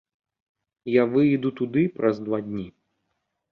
Я 0.91 1.03
выеду 1.11 1.53
туды 1.61 1.85
праз 2.01 2.15
два 2.27 2.43
дні. 2.49 2.67